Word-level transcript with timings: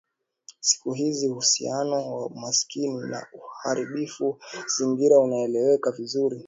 Siku 0.59 0.91
hizi 0.93 1.27
uhusiano 1.29 2.13
wa 2.15 2.25
umaskini 2.25 2.99
na 2.99 3.27
uharibifu 3.33 4.29
wa 4.29 4.59
mazingira 4.63 5.19
unaeleweka 5.19 5.91
vizuri 5.91 6.39